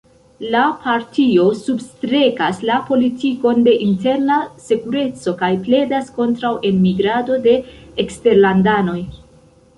La 0.53 0.61
partio 0.85 1.43
substrekas 1.59 2.61
la 2.69 2.77
politikon 2.87 3.61
de 3.67 3.75
interna 3.89 4.39
sekureco 4.69 5.35
kaj 5.43 5.51
pledas 5.69 6.11
kontraŭ 6.17 6.53
enmigrado 6.73 7.39
de 7.47 7.55
eksterlandanoj. 8.07 8.99